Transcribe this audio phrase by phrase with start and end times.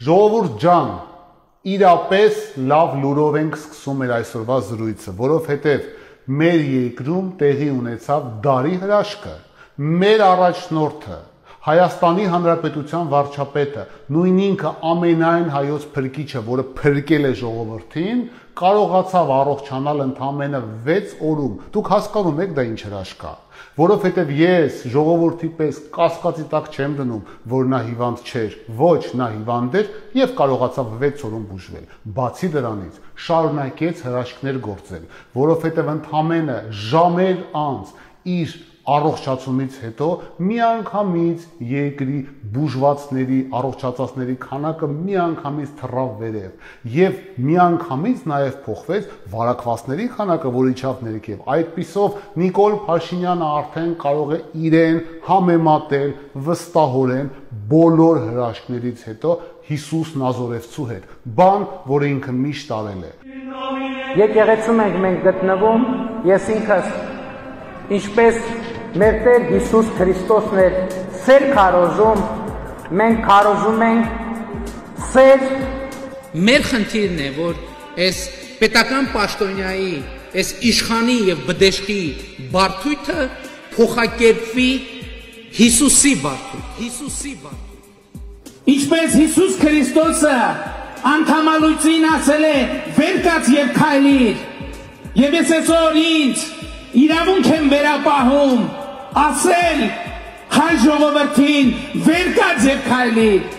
[0.00, 0.86] Ժողովուրդ ջան,
[1.68, 2.36] իրապես
[2.70, 5.82] լավ լուրով ենք սկսում մեր այսօրվա զրույցը, որովհետև
[6.40, 9.34] մեր երկրում տեղի ունեցավ դարի հրաշքը։
[10.00, 11.18] Մեր առաջնորդը
[11.60, 13.82] Հայաստանի Հանրապետության վարչապետը,
[14.16, 18.22] նույն ինքը ամենայն հայոց փրկիչը, որը փրկել է ժողովրդին,
[18.60, 23.34] կարողացավ առողջանալ ընդամենը 6 օրում։ Դուք հասկանում եք դա ինչ հրաշք է
[23.80, 27.20] որովհետև ես ժողովրդի պես կասկածի տակ չեմ դնում,
[27.52, 31.86] որ նա հիվանդ չէր, ոչ, նա հիվանդ էր եւ կարողացավ 6 օրում բուժվել։
[32.18, 35.04] Բացի դրանից, շարունակեց հրաշքներ գործել,
[35.36, 36.58] որովհետև ընդամենը
[36.90, 37.94] ժամեր անց
[38.40, 38.56] իր
[38.94, 40.08] առողջացումից հետո
[40.46, 42.20] միանգամից երկրի
[42.54, 51.44] բուժվածների, առողջացածների քանակը միանգամից թռավ վերև եւ միանգամից նաեւ փոխվեց վարակվածների քանակը, որ իջավ ներքև։
[51.54, 54.40] Այդ պիսով Նիկոլ Փաշինյանը արդեն կարող է
[54.70, 55.00] իրեն
[55.30, 56.10] համեմատել
[56.50, 57.30] վստահորեն
[57.70, 59.36] բոլոր հրաշքներից հետո
[59.70, 63.12] Հիսուս Նազորևցու հետ, բան, որը ինքը միշտ արել է։
[64.18, 65.84] Եկեղեցում ենք մենք գտնվում,
[66.26, 66.88] ես ինքս
[68.00, 68.40] ինչպես
[68.98, 70.78] մեր Տեր Հիսուս Քրիստոսն էր
[71.22, 72.22] սեր քարոզում,
[72.98, 74.16] մենք քարոզում ենք
[75.10, 75.44] սեր։
[76.48, 77.60] Մեր խնդիրն է, որ
[78.06, 78.18] այս
[78.58, 79.94] պետական պաշտոնյայի,
[80.42, 82.00] այս իշխանի եւ բդեշխի
[82.50, 83.28] բարթույթը
[83.76, 84.68] փոխակերպվի
[85.60, 90.36] Հիսուսի բարթույթ, Հիսուսի բարթույթ։ Ինչպես Հիսուս Քրիստոսը
[91.10, 92.58] անդամալույցին ասել է.
[92.98, 94.42] «Վեր կաց եւ քայլիր»։
[95.20, 96.44] Եվ ես այսօր ինձ
[97.00, 98.62] իրավունք եմ վերապահում
[99.18, 99.80] ասել
[100.54, 101.72] հայ ժողովրդին
[102.06, 103.56] վեր կաց եւ քայլիր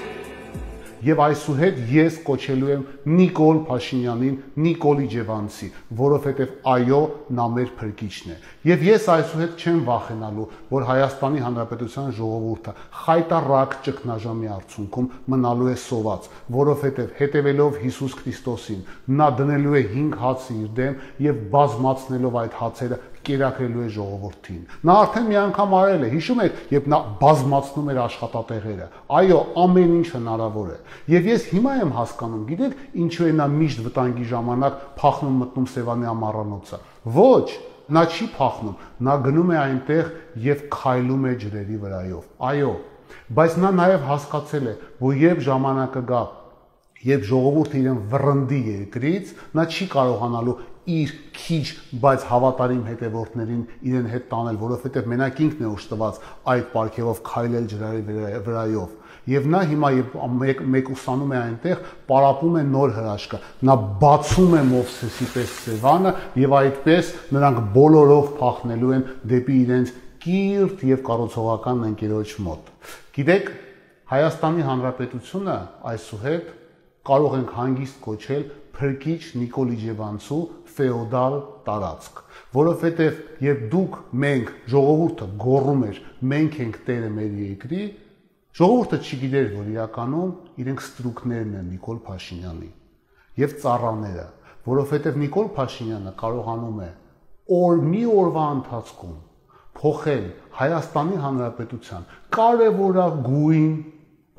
[1.02, 7.00] Եվ այսուհետ ես կոչելու եմ Նիկոլ Փաշինյանին Նիկոլի Ջևանցի, որովհետև այո,
[7.38, 8.36] նա մեր փրկիչն է։
[8.70, 16.30] Եվ ես այսուհետ չեմ վախենալու, որ Հայաստանի Հանրապետության ժողովուրդը խայտարակ ճգնաժամի արդյունքում մնալու է սոված,
[16.62, 18.86] որովհետև հետևելով Հիսուս Քրիստոսին,
[19.18, 24.96] նա դնելու է 5 հացի իր դեմ եւ բազմացնելով այդ հացերը կերակրելու է ժողովրդին։ Նա
[25.02, 28.88] արդեն մի անգամ արել է, հիշում եք, երբ նա բազմացնում էր աշխատատեղերը։
[29.22, 30.78] Այո, ամեն ինչ հնարավոր է։
[31.12, 36.12] Եվ ես հիմա եմ հասկանում, գիտեք, ինչու է նա միշտ վտանգի ժամանակ փախնում մտնում Սևանի
[36.12, 36.82] ամառանոցը։
[37.22, 37.48] Ոչ,
[37.92, 40.12] նա չի փախնում, նա գնում է այնտեղ
[40.52, 42.76] եւ քայլում է ջրերի վրայով։ Այո,
[43.36, 46.22] բայց նա նաև հասկացել է, որ երբ ժամանակը գա,
[47.02, 50.56] երբ ժողովուրդը իրեն վռնդի երկրից, նա չի կարողանալու
[50.90, 51.66] իր քիչ,
[52.02, 53.62] բայց հավատարիմ հետևորդներին
[53.92, 56.20] իրեն հետ տանել, որովհետև մենակ ինքն է ուշտված
[56.54, 58.04] այդ պարգևով քայլել ջրերի
[58.48, 58.98] վրայով
[59.30, 59.90] եւ նա հիմա
[60.42, 63.40] մեկ մեկ ուսանում է այնտեղ, պարապում է նոր հրաշքը։
[63.70, 69.94] Նա բացում է Մովսեսի պես Սևանը եւ այդպես նրանք բոլորով փախնելու են դեպի իրենց
[70.26, 72.74] կիրթ եւ կառուցողական ընկերոջ մոտ։
[73.18, 73.54] Գիտեք,
[74.12, 75.58] Հայաստանի Հանրապետությունը
[75.92, 76.50] այսուհետ
[77.08, 78.44] կարող ենք հանգիստ կոչել
[78.76, 80.42] փրկիչ Նիկոլի Ջևանցու
[80.76, 81.36] ֆեոդալ
[81.68, 82.22] տարածք,
[82.58, 86.00] որովհետև երբ դուք մենք ժողովուրդը գոռում էր
[86.32, 87.82] մենք ենք տերը մեր երկրի,
[88.62, 92.70] ժողովուրդը չգիտեր, որ իրականում իրենք ստրուկներն են Նիկոլ Փաշինյանի
[93.42, 94.26] եւ ծառաները,
[94.72, 96.90] որովհետև Նիկոլ Փաշինյանը կարողանում է
[97.62, 99.16] օր մի օրվա ընթացքում
[99.82, 100.26] փոխել
[100.60, 102.04] Հայաստանի Հանրապետության
[102.36, 103.72] կարևորագույն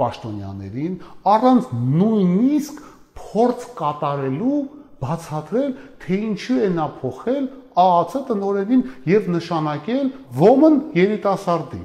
[0.03, 0.95] պաշտոնյաներին
[1.33, 1.73] առանց
[2.03, 2.83] նույնիսկ
[3.23, 4.61] փորձ կատարելու
[5.03, 8.83] բացատրել, թե ինչու է նա փոխել ԱԱՑ տնօրենին
[9.13, 10.07] եւ նշանակել
[10.43, 11.83] ոմն երիտասարդի։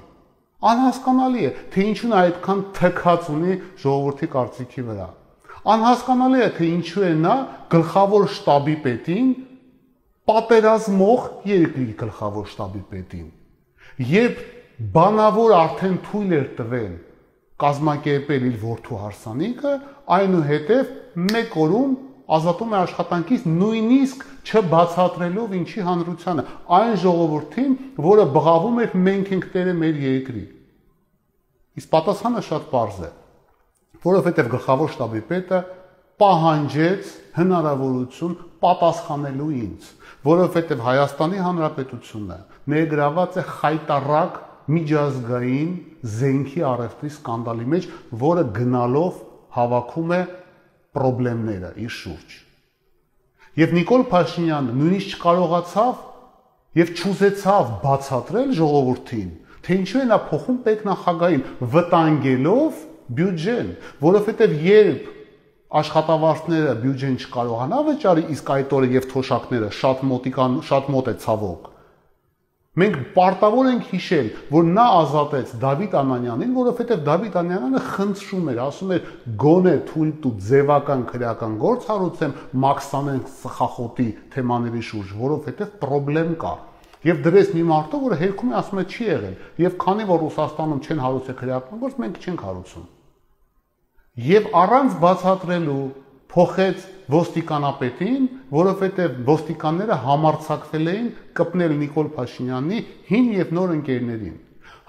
[0.67, 5.07] Անհասկանալի է, թե ինչու նա այդքան թքած ունի ժողովրդի կարծիքի վրա։
[5.73, 7.35] Անհասկանալի է, թե ինչու է նա
[7.73, 9.27] գլխավոր շտաբի պետին
[10.27, 13.27] պատերազմող երկրի գլխավոր շտաբի պետին։
[14.11, 14.41] Երբ
[14.97, 16.95] բանավոր արդեն թույլ էր տվել
[17.61, 19.71] կազմակերպել իր ворթու հարսանիքը,
[20.17, 20.91] այնուհետև
[21.31, 21.95] մեկ օրում
[22.27, 26.43] ազատում է աշխատանքից նույնիսկ չբացատրելով ինչի հանրությանը,
[26.77, 27.75] այն ժողովրդին,
[28.07, 30.43] որը բղավում էր մենք ենք տերը մեր երկրի։
[31.77, 33.09] Իսկ պատասխանը շատ པարզ է,
[34.07, 35.59] որովհետև գլխավոր շտաբի պետը
[36.17, 39.89] պահանջեց հնարավորություն պատասխանելու ինձ,
[40.27, 42.37] որովհետև Հայաստանի Հանրապետությունը
[42.73, 44.39] ներգրաված է խայտարակ
[44.77, 45.69] միջազգային
[46.17, 47.87] զենքի առևտրի սկանդալի մեջ,
[48.23, 49.21] որը գնալով
[49.57, 50.21] հավաքում է
[50.97, 52.35] խնդիրները իր շուրջ։
[53.57, 56.01] Եվ Նիկոլ Փաշինյանը նույնիսկ չկարողացավ
[56.77, 59.29] եւ չուզեցավ բացատրել ժողովրդին,
[59.65, 62.81] թե ինչու է նա փոխում պետնախագահին վտանգելով
[63.17, 63.71] բյուջեն,
[64.03, 65.07] որովհետեւ երբ
[65.81, 71.65] աշխատավարձները բյուջեն չկարողանա վճարի, իսկ այդ օրը եւ թոշակները շատ մոտիկան շատ մոտ է ցավոք։
[72.77, 78.91] Մենք պարտավոր ենք հիշել, որ նա ազատեց Դավիթ Անանյանին, որովհետև Դավիթ Անանյանը խնդրում էր, ասում
[78.97, 79.07] էր՝
[79.43, 82.35] «Գոնե թույլ տու ձևական քրեական գործ հարուցեմ
[82.67, 84.07] Մաքսանեն սխախոտի
[84.37, 86.53] թեմաների շուրջ, որովհետև խնդրեմ կա»։
[87.07, 90.79] Եվ դրես մի մարդը, որը հերքում է ասում է չի եղել, եւ քանի որ Ռուսաստանում
[90.85, 92.85] չեն հարուցել քրեական գործ, մենք չենք հարուցում։
[94.27, 95.81] Եվ առանց բացատրելու
[96.33, 101.07] փոխեց ոստիկանապետին, որովհետև ոստիկանները համարցակվել էին
[101.39, 104.35] կպնել Նիկոլ Փաշինյանի հին եւ նոր ընկերներին։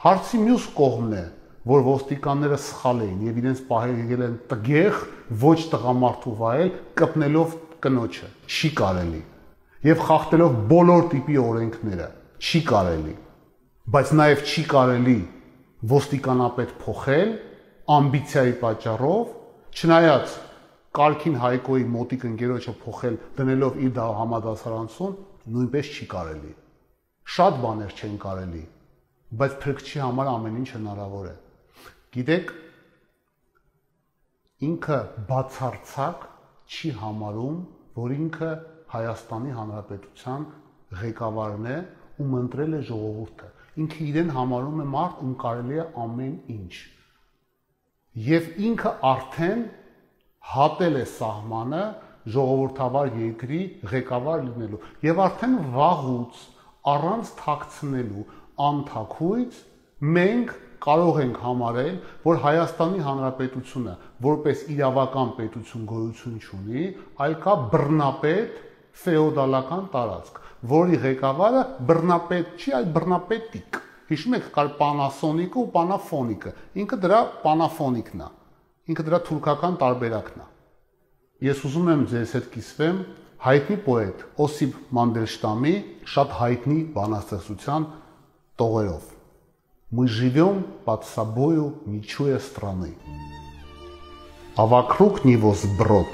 [0.03, 1.25] Հարցի մյուս կողմն է,
[1.69, 5.01] որ ոստիկանները սխալ էին եւ իրենց պահել են տգեղ
[5.43, 9.23] ոչ տղամարդու վայել կպնելով կնոջը։ Չի կարելի։
[9.89, 12.09] Եվ խախտելով բոլոր տիպի օրենքները։
[12.39, 13.15] Չի կարելի։
[13.95, 15.19] Բայց նաեւ չի կարելի
[15.93, 17.31] ոստիկանապետ փոխել
[17.99, 19.29] ամբիցիայի պատճառով,
[19.79, 20.35] չնայած
[20.97, 25.19] Կալքին Հայկոյի մոտիկ ընկերոջը փոխել դնելով իր դա համադասարանցուն
[25.55, 26.53] նույնպես չի կարելի։
[27.29, 28.63] Շատ բաներ չեն կարելի,
[29.43, 31.35] բայց փրկչի համար ամեն ինչ հնարավոր է։
[32.17, 32.53] Գիտեք,
[34.69, 34.99] ինքը
[35.29, 36.25] բացարձակ
[36.69, 37.59] չի համարում,
[37.99, 38.51] որ ինքը
[38.89, 40.47] Հայաստանի Հանրապետության
[41.03, 41.79] ղեկավարն է,
[42.25, 43.49] ում ընտրել է ժողովուրդը։
[43.85, 46.73] Ինքը իրեն համարում է մարդ, ում կարելի է ամեն ինչ։
[48.29, 49.61] Եվ ինքը արդեն
[50.53, 51.83] հատել է սահմանը
[52.35, 53.61] ժողովրդավար երկրի
[53.93, 56.41] ղեկավար լինելու եւ արդեն վաղուց
[56.93, 58.25] առանց թաքցնելու
[58.69, 59.59] անթակույց
[60.19, 63.95] մենք կարող ենք համարել, որ Հայաստանի Հանրապետությունը
[64.27, 66.85] որպես իրավական պետություն գոյություն ունի,
[67.25, 68.61] այլ կա բռնապետ
[69.03, 70.41] ֆեոդալական տարածք,
[70.73, 76.53] որի ղեկավարը բռնապետ չի, այլ բռնապետիկ։ Հիշում եք, կար Panasonic-ը ու Panafonic-ը։
[76.83, 78.29] Ինքը դրա Panafonic-ն է։
[78.88, 80.46] Ինքը դրա թուրքական տարբերակն է։
[81.48, 82.98] Ես ուզում եմ ձեզ հետ կիսվեմ
[83.46, 85.76] հայտնի պոետ Օսիպ Մանդելշտամի
[86.14, 87.86] շատ հայտնի բանաստեղծության
[88.60, 89.06] տողերով։
[89.94, 92.96] Мы живем под собою, не чуя страны.
[94.56, 96.08] А вокруг него сброд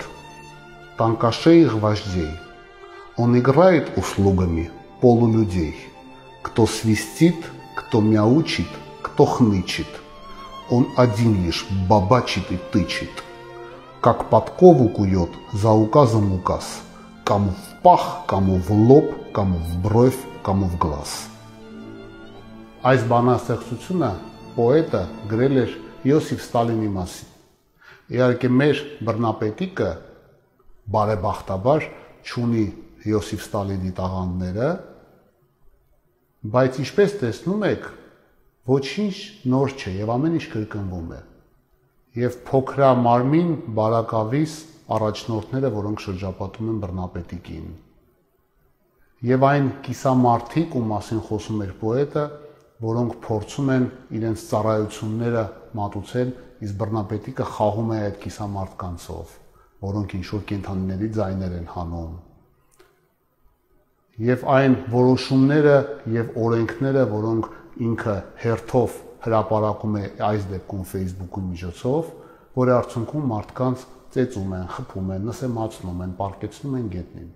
[0.98, 2.32] тонкошеих вождей.
[3.18, 4.70] Он играет услугами
[5.02, 5.76] полулюдей.
[6.44, 7.38] Кто свистит,
[7.76, 8.68] кто мяучит,
[9.02, 10.03] кто хнычет –
[10.70, 13.24] он один лишь бабачит и тычет,
[14.02, 16.82] как подкову кует за указом указ,
[17.26, 21.30] кому в пах, кому в лоб, кому в бровь, кому в глаз։
[22.80, 24.10] Այս բանաստեղծությունը
[24.56, 25.72] պոետը գրել էր
[26.08, 27.34] Յոսիֆ Ստալինի մասին։
[28.16, 29.90] Իհարկե մեր բռնապետիկը
[30.96, 31.88] բարեբախտաբար
[32.30, 32.64] ճունի
[33.04, 34.70] Յոսիֆ Ստալինի տաղանդները,
[36.56, 37.92] բայց ինչպես տեսնում եք,
[38.65, 39.15] ոչինչ
[39.53, 41.19] նոր չէ եւ ամեն ինչ կրկնվում է։
[42.17, 44.53] Եվ փոքրա մարմին բարակավիս
[44.95, 47.67] առաջնորդները, որոնք շրջապատում են բռնապետիկին։
[49.25, 52.25] Եվ այն կիսամարտիկ, ում մասին խոսում էր պոետը,
[52.85, 53.85] որոնք փորձում են
[54.19, 55.45] իրենց ծառայությունները
[55.81, 56.33] մատուցել,
[56.65, 59.35] իսկ բռնապետիկը խաղում է այդ կիսամարտկանցով,
[59.85, 62.15] որոնք ինչ որ կենթանիների ձայներ են հանում։
[64.25, 65.77] Եվ այն որոշումները
[66.15, 67.49] եւ օրենքները, որոնք
[67.89, 72.09] ինքը հերթով հրապարակում է այս դեպքում Facebook-ի միջոցով,
[72.61, 73.85] որի արդյունքում մարդկանց
[74.15, 77.31] ծեծում են, խփում են, նսեմացնում են, պարկեցնում են գետնին։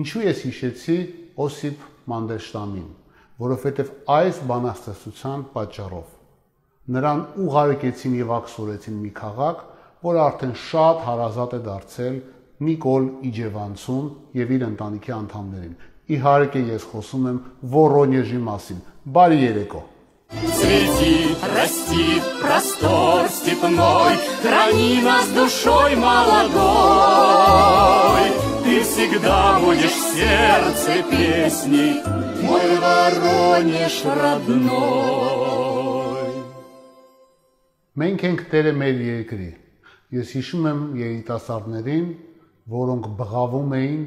[0.00, 0.96] Ինչու ես հիշեցի
[1.46, 2.88] Օսիպ Մանդելշտամին,
[3.40, 6.16] որովհետև այս բանաստեղծության պատճառով
[6.90, 9.58] նրան ուղարկեցին եւ ակսորեցին մի քաղաք,
[10.06, 12.16] որը արդեն շատ հարազատ է дարձել
[12.66, 14.08] Նիկոլ Իջևանցուն
[14.40, 15.76] եւ իր ընտանիքի անդամներին
[16.09, 17.37] Իհարկե ես խոսում եմ
[17.73, 18.79] Վորոնեժի մասին,
[19.15, 19.81] Բարի երեկո։
[20.35, 26.65] Цвети, расти, простор степной, Храни нас душой молодой.
[28.63, 32.01] Ты всегда будешь в сердце песней,
[32.41, 35.45] Мой Воронеж родной.
[37.95, 39.51] Մենք ենք Տերը մեր երկրի։
[40.11, 42.07] Ես հիշում եմ երիտասարդներին,
[42.67, 44.01] որոնք բղավում էին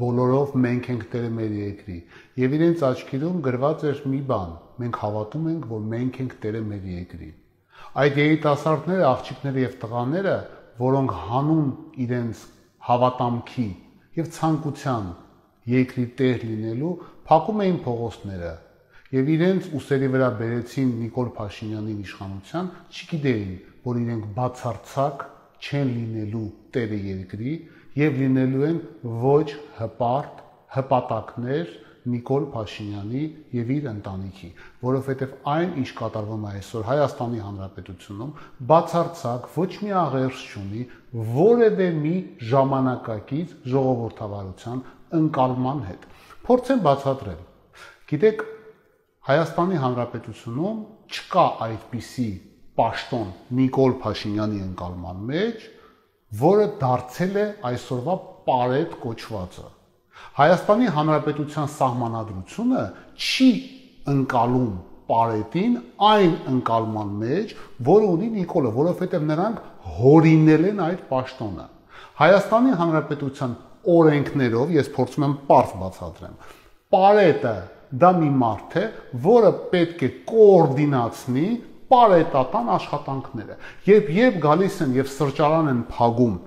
[0.00, 1.96] բոլորով մենք ենք Տերը մեր երկրի։
[2.42, 4.52] Եվ իրենց աչքերում գրված էր մի բան.
[4.82, 7.30] մենք հավատում ենք, որ մենք ենք Տերը մեր երկրի։
[8.02, 10.36] Այդ երիտասարդները, աղջիկները եւ տղաները,
[10.82, 11.68] որոնք հանուն
[12.06, 12.42] իրենց
[12.88, 13.68] հավատամքի
[14.16, 15.08] եւ ցանկության
[15.72, 16.92] երկրի տեր լինելու,
[17.28, 18.52] փակում էին փողոցները
[19.12, 23.50] եւ իրենց ուսերի վրա բերեցին Նիկոլ Փաշինյանին իշխանության, չգիտեին,
[23.84, 25.24] որ իրենք բացարձակ
[25.62, 27.52] չեն լինելու տերը երկրի
[27.98, 28.78] եւ լինելու են
[29.22, 29.46] ոչ
[29.78, 30.42] հպարտ
[30.76, 31.72] հպատակներ
[32.12, 34.48] Նիկոլ Փաշինյանի եւ իր ընտանիքի,
[34.82, 38.32] որովհետեւ այն ինչ կատարվում է այսօր Հայաստանի Հանրապետությունում,
[38.72, 40.82] բացարձակ ոչ մի աղերս չունի
[41.36, 42.14] որևէ մի
[42.52, 44.82] ժամանակակից ժողովրդավարության
[45.20, 46.08] ընկալման հետ։
[46.48, 47.44] Փորձեմ բացատրել։
[48.12, 48.42] Գիտեք,
[49.30, 50.82] Հայաստանի Հանրապետությունում
[51.12, 52.30] չկա այդպիսի
[52.82, 53.30] պաշտոն
[53.62, 55.70] Նիկոլ Փաշինյանի ընկալման մեջ,
[56.40, 58.14] որը դարձել է այսօրվա
[58.46, 59.66] պարետ կոչվածը։
[60.38, 62.84] Հայաստանի Հանրապետության սահմանադրությունը
[63.20, 63.48] չի
[64.12, 64.70] ընկալում
[65.12, 65.74] պարետին
[66.08, 67.52] այն ընկալման մեջ,
[67.88, 69.60] որը ունի Նիկոլը, որովհետև նրանք
[69.98, 71.66] հորինել են այդ պաշտոնը։
[72.22, 73.54] Հայաստանի Հանրապետության
[73.92, 76.36] օրենքներով ես փորձում եմ པարզ բացատրեմ։
[76.92, 77.54] Պարետը
[78.02, 78.84] դա մի մարդ է,
[79.26, 81.46] որը պետք է կոորդինացնի
[81.92, 83.58] պարետատան աշխատանքները։
[83.92, 86.40] Երբ երբ գալիս են եւ սրճարան են փագում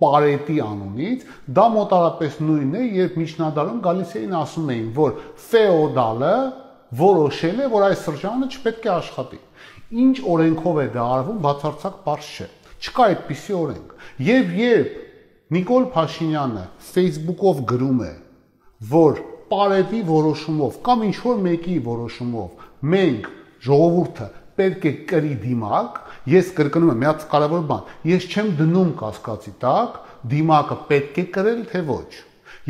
[0.00, 1.24] պարետի անունից,
[1.56, 5.18] դա մոտարապես նույնն է, երբ միջնադարում գալիս էին ասում էին, որ
[5.50, 6.34] ֆեոդալը
[7.00, 9.40] որոշել է, որ այս սրճարանը չպետք է աշխատի։
[10.00, 12.48] Ինչ օրենքով է դա արվում, բացարձակ բարձ չէ։
[12.80, 13.92] Չկա այդպիսի օրենք։
[14.30, 14.98] Եվ երբ
[15.50, 18.12] Նիկոլ Փաշինյանը Facebook-ով գրում է,
[18.90, 23.26] որ պարետի որոշումով կամ ինչ որ մեկի որոշումով մենք
[23.66, 24.28] ժողովուրդը
[24.60, 26.00] պետք է կրի դիմակ,
[26.30, 30.00] ես կրկնում եմ մի հատ կարևոր բան, ես չեմ դնում կասկածի տակ,
[30.30, 32.10] դիմակը պետք է կրել թե ոչ։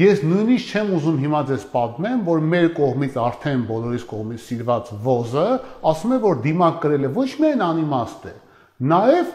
[0.01, 5.47] Ես նույնիսկ չեմ ուզում հիմա ձեզ պատմեմ, որ մեր կողմից արդեն բոլորիս կողմից սիրված ոզը
[5.91, 8.35] ասում է, որ դիմակ կրելը ոչ միայն անիմաստ է,
[8.93, 9.33] նաև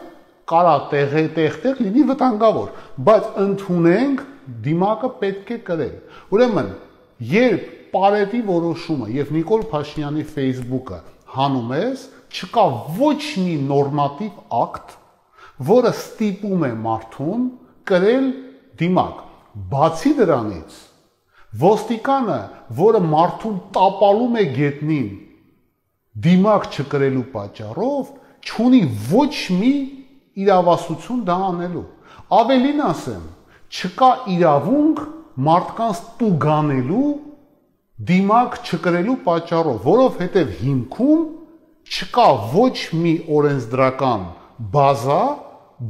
[0.50, 2.72] կարա տեղ-տեղ լինի վտանգավոր,
[3.06, 4.24] բայց ընդունենք
[4.66, 5.94] դիմակը պետք է կրել։
[6.34, 6.72] Ուրեմն,
[7.36, 10.98] երբ Պարետի որոշումը եւ Նիկոլ Փաշինյանի Facebook-ը
[11.36, 12.64] հանում ես, չկա
[12.98, 14.96] ոչ մի նորմատիվ ակտ,
[15.70, 17.44] որը ստիպում է մարդուն
[17.90, 18.26] կրել
[18.82, 19.22] դիմակ։
[19.72, 20.80] Բացի դրանից,
[21.62, 22.40] ոստիկանը,
[22.80, 25.06] որը մարդուն տապալում է գետնին
[26.26, 28.10] դիմակ չկրելու պատճառով,
[28.46, 29.72] չունի ոչ մի
[30.42, 31.84] իրավասություն դա անելու։
[32.36, 33.24] Ավելին ասեմ,
[33.76, 35.02] չկա իրավունք
[35.46, 37.08] մարդկանց տուգանելու
[38.10, 41.24] դիմակ չկրելու պատճառով, որովհետև հիմքում
[41.86, 44.24] չկա ոչ մի օրենսդրական
[44.72, 45.20] բազա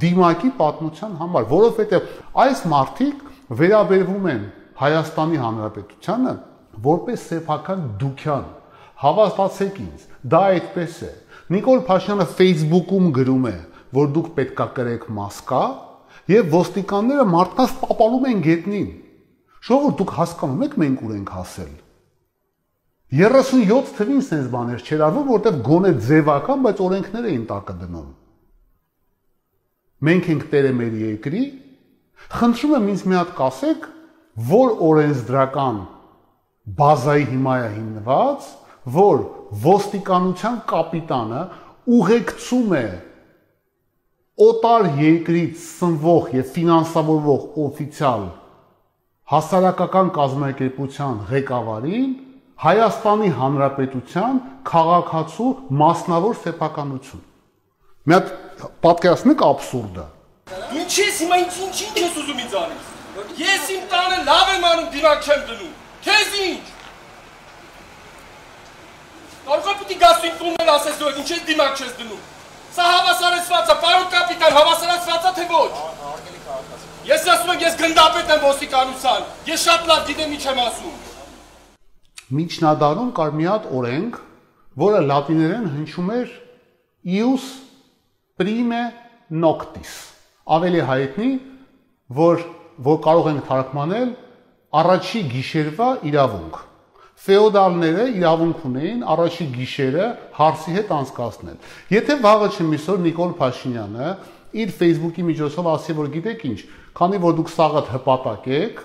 [0.03, 2.11] դիմակի պատմության համար, որովհետև
[2.45, 3.25] այս մարտիկ
[3.61, 4.45] վերաբերվում են
[4.77, 6.35] Հայաստանի Հանրապետությանը
[6.85, 8.45] որպես սեփական դուքյան։
[8.97, 11.11] Հավաստացեք ինձ, դա այդպես է։
[11.57, 13.57] Նիկոլ Փաշինյանը Facebook-ում գրում է,
[13.97, 15.63] որ դուք պետքա կրեք մասկա,
[16.33, 18.89] եւ ոստիկանները մարդկանց տապալում են գետնին։
[19.67, 21.75] Շողը դուք հասկանում եք մենք ուր ենք հասել։
[23.15, 28.09] 37 թվին sense բաներ չեր արվում, որտեղ գոնե ձևական, բայց օրենքներ էին տակը դնում։
[30.07, 31.43] Մենք ենք տերը մեր երկրի։
[32.35, 33.87] Խնդրում եմ ինձ մի հատ կասեք,
[34.51, 35.79] որ օրենսդրական
[36.81, 38.51] բազայի հիմա է հիմնված,
[38.97, 39.23] որ
[39.67, 41.47] ոստիկանության կապիտանը
[41.97, 42.85] ուղեկցում է
[44.47, 48.25] օտար երկրից սնվող եւ ֆինանսավորվող օֆիցիալ
[49.33, 52.11] հասարակական կազմակերպության ղեկավարին
[52.57, 57.25] Հայաստանի Հանրապետության քաղաքացու մասնավոր սեփականություն։
[58.09, 58.31] Մի հատ
[58.87, 60.05] պատկերացնեք абսուրդը։
[60.81, 62.87] Ինչ ես հիմա ինչ ինչ ինչ ես ուզում ինձ անես։
[63.43, 65.75] Ես իմ տանը լավ եմ անում, դիմակ չեմ դնում։
[66.07, 66.65] Քեզ ինչ։
[69.53, 72.23] է պիտի գաս իմ տունն ասես դու ինչ ես դիմակ չես դնում։
[72.77, 75.73] Սա հավասարեցված է, պարոն կապիտան, հավասարեցված է թե ոչ։
[77.13, 80.97] Ես ասում եմ, ես գնդապետ եմ ոստիկանության։ Ես շատ լավ գիտեմ ինչ եմ ասում
[82.35, 84.21] միջնադարում կար մի հատ օրենք,
[84.83, 86.33] որը լատիներեն հնչում էր
[87.17, 87.47] ius
[88.41, 88.83] prime
[89.31, 89.93] noctis։
[90.57, 91.31] Ավելի հայտնի,
[92.17, 92.43] որ
[92.77, 94.09] որ կարող ենք թարգմանել
[94.77, 96.57] առաջի գիշերվա իրավունք։
[97.27, 104.11] Ֆեոդալները իրավունք ունեին առաջի գիշերը հարսի հետ անցկացնել։ Եթե վաղը չմիսոր Նիկոլ Փաշինյանը
[104.61, 106.59] իր Facebook-ի միջոցով ասի, որ գիտեք ինչ,
[107.01, 108.85] քանի որ դուք սաղը հպատակ եք,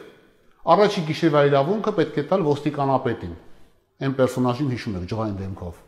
[0.62, 3.32] Առաջի գիշերվա իրավունքը պետք է տալ ոստիկանապետին։
[4.02, 5.80] Այն պերսոնաժին հիշում եք ջղային դեմքով։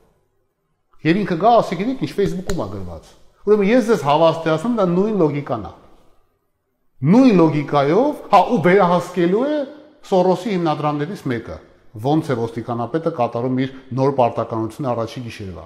[1.03, 3.11] Եվ ինքը գա ասի գիտեք ինչ Facebook-ում է գրված։
[3.43, 5.71] Ուրեմն ես ձեզ հավաստիացնում դա նույն լոգիկան է։
[7.13, 9.55] Նույն լոգիկայով, հա ու վերահասկելու է
[10.03, 11.57] Սորոսի հիմնադրամներից մեկը։
[12.03, 15.65] Ոնց է ոստիկանապետը կատարում իր նոր պարտականությունը առաջի գիշերվա։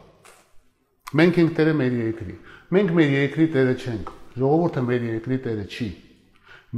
[1.18, 2.36] Մենք ենք տերը մեր երկրի։
[2.76, 5.88] Մենք մեր երկրի տերը չենք։ Ժողովուրդը մեր երկրի տերը չի։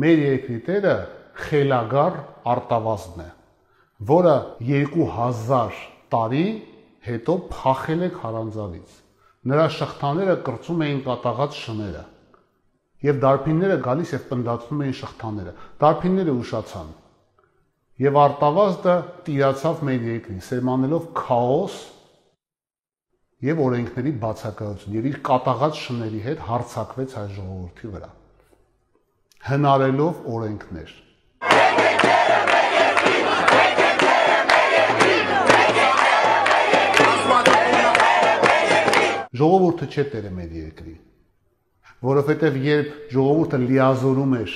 [0.04, 0.96] Մեր երկրի տերը
[1.44, 2.18] խելագար
[2.54, 3.28] արտավազն է,
[4.12, 4.36] որը
[4.70, 5.80] 2000
[6.14, 6.46] տարի
[7.10, 8.96] հետո փախել է քարանձավից։
[9.50, 12.02] Նրա շղթաները կրծում էին կատաղած շները։
[13.10, 15.54] Եվ դարբինները գալիս եւ պնդացնում էին շղթաները։
[15.84, 16.90] Դարբինները ուշացան։
[18.04, 18.96] Եվ արտավազդը
[19.28, 21.80] տիրացավ մեր երկրին, սերմանելով քաոս
[23.50, 28.10] եւ օրենքների բացակայություն եւ իր կատաղած շների հետ հարցակվեց հայ ժողովրդի վրա
[29.48, 30.90] հնարելով օրենքներ
[39.30, 40.94] Ժողովուրդը չէ Տերը մեր երկրի։
[42.02, 44.54] Որովհետև երբ ժողովուրդը լիազորում էր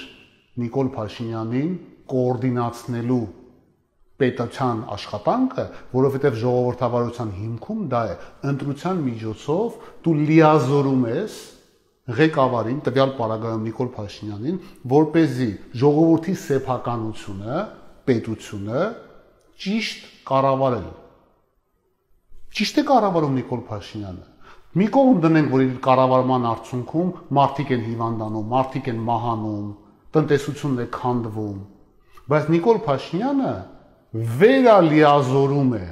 [0.63, 1.75] Նիկոլ Փաշինյանին
[2.13, 3.20] կոորդինացնելու
[4.24, 8.18] պետության աշխատանքը, որովհետև ժողովրդավարության հիմքում դա է
[8.53, 9.77] ընտրության միջոցով
[10.08, 11.38] դու լիազորում ես
[12.18, 14.60] ղեկավարին, տվյալ պարագայում Նիկոլ Փաշինյանին,
[14.98, 15.50] որ เป զի
[15.84, 17.62] ժողովրդի սեփականությունը,
[18.10, 18.84] պետությունը
[19.63, 20.92] ճիշտ կառավարել։
[22.58, 24.33] Ճիշտ է կառավարում Նիկոլ Փաշինյանը։
[24.74, 29.68] Մի կողմ դնենք, որ իր կառավարման արդյունքում մարդիկ են հիվանդանում, մարդիկ են մահանում,
[30.18, 31.60] տնտեսությունն է քանդվում։
[32.34, 33.51] Բայց Նիկոլ Փաշինյանը
[34.13, 35.86] վերալիազորում է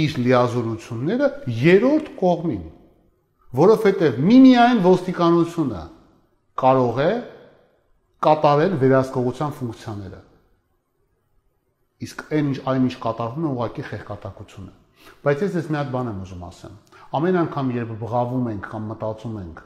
[0.00, 1.28] իր լիազորությունները
[1.60, 2.64] երրորդ կողմին,
[3.60, 5.84] որովհետև միմիայն ոստիկանությունը
[6.62, 7.12] կարող է
[8.26, 10.20] կատարել վերահսկողության ֆունկցիաները։
[12.06, 14.74] Իսկ այն ինչ այն ինչ կատարվում է ուղղակի խեղկատակություն է։
[15.24, 16.76] Բայց ես ես մի հատ բան եմ ուզում ասեմ։
[17.18, 19.62] Ամեն անգամ երբ բղավում ենք կամ մտածում ենք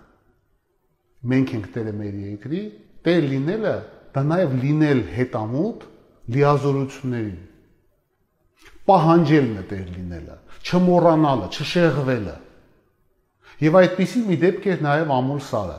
[1.35, 2.63] մենք ենք տերը մեր երկրի,
[3.05, 3.75] տեր լինելը
[4.15, 5.85] դա նաև լինել հետամուտ
[6.35, 7.43] լիազորություններին
[8.85, 10.35] պահանջելն է տեր լինելը,
[10.65, 12.35] չմոռանալը, չշեղվելը։
[13.65, 15.79] Եվ այդպիսի մի դեպք էր նաև Ամուլ Սարը։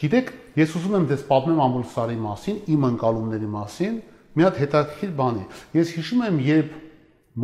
[0.00, 3.94] Գիտեք, ես ուզում եմ դες պատմեմ Ամուլ Սարի մասին, իմ ընկալումների մասին,
[4.34, 5.44] մի հատ հետաքրքիր բանի։
[5.78, 6.74] Ես հիշում եմ, երբ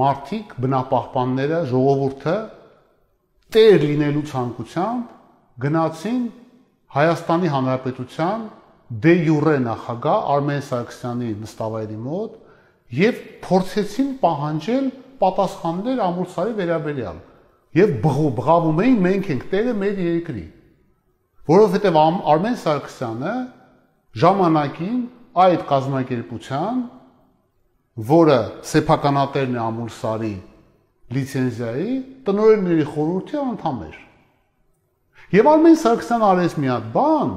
[0.00, 2.36] մարդիկ, բնապահպանները, ժողովուրդը
[3.54, 5.12] տեր լինելու ցանկությամբ
[5.64, 6.22] գնացին
[6.96, 8.42] Հայաստանի Հանրապետության
[9.06, 12.34] դե յուրե նախագահ Արմեն Սարգսյանի նստավայրի մոտ
[12.96, 14.90] եւ փորձեցին պահանջել
[15.22, 17.18] պատասխաններ ամուրսարի վերաբերյալ
[17.76, 20.44] եւ բղավում էին մենք ենք տերը մեր երկրի
[21.50, 23.34] որովհետեւ Արմեն Սարգսյանը
[24.22, 25.00] ժամանակին
[25.46, 26.78] այդ կազմակերպության
[28.10, 28.38] որը
[28.70, 30.34] սեփականատերն է ամուրսարի
[31.14, 31.92] լիցենզիայի
[32.26, 34.02] տնօրենների խորհրդի անդամ էր
[35.36, 37.30] Եվ Արմեն Սարգսյանը արեց մի հատ բան,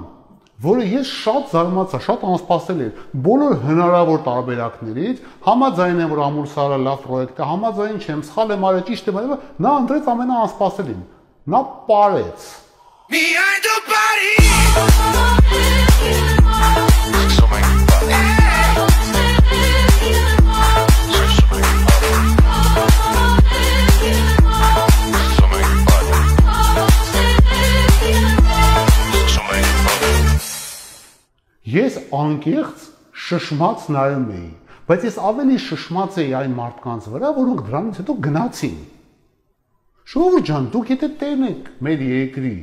[0.61, 6.77] որը ես շատ զարմացա, շատ անսպասել էր։ Բոլոր հնարավոր տարբերակներից համաձայն եմ, որ Ամուր Սարը
[6.85, 9.33] լավ պրոյեկտ է, համաձայն չեմ, սխալ եմ արել, ճիշտ եմ արել,
[9.65, 11.01] նա ընտրեց ամենաանսպասելին։
[11.49, 12.39] Նա parեց։
[13.09, 14.37] Behind the body
[31.69, 32.83] Ես անկեղծ
[33.19, 34.47] շշմած նայում էի,
[34.89, 38.77] բայց ես ավելի շշմած էի այն մարդկանց վրա, որոնք դրանից հետո գնացին։
[40.09, 42.53] Շովր ջան, դուք եթե տերն եք մեր երկրի,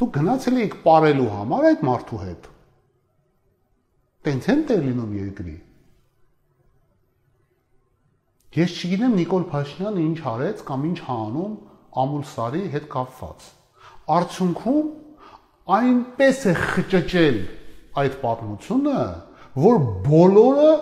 [0.00, 2.48] դուք գնացել եք ապարելու համար այդ մարդու հետ։
[4.28, 5.56] Տենց են տեր լինում երկրի։
[8.58, 11.54] Ես չգիտեմ Նիկոլ Փաշինյանը ինչ արեց կամ ինչ հանում
[12.02, 13.46] Ամուլ Սարի հետ կապված։
[14.18, 14.88] Արդյունքում
[15.78, 17.38] այնպես է խճճել
[17.98, 19.00] այդ պատմությունը,
[19.58, 20.72] որ բոլորը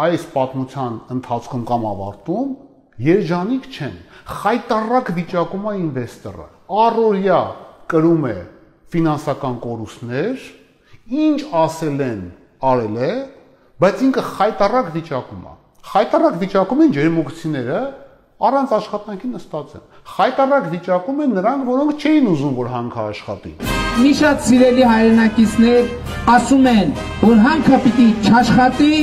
[0.00, 2.52] այս պատմության ընթացքում կամ ավարտում
[3.04, 3.96] երջանիկ չեն։
[4.30, 6.46] Խայտարակ վիճակում է ինվեստորը։
[6.84, 7.40] Առօրյա
[7.90, 8.36] կրում է
[8.94, 10.46] ֆինանսական կորուստներ,
[11.10, 12.22] ինչ ասել են,
[12.70, 13.12] արել է,
[13.80, 15.54] բայց ինքը խայտարակ վիճակում է։
[15.90, 17.80] Խայտարակ վիճակում են ջերմուկցիները,
[18.40, 23.50] առանց աշխատանքի նստած են։ Խայտարակ վիճակում են նրանք, որոնք չէին ուզում, որ հանքը աշխատի։
[24.00, 25.90] Մի շատ սիրելի հայրենակիցներ
[26.34, 28.94] ասում են, որ հանքը պիտի չաշխատի,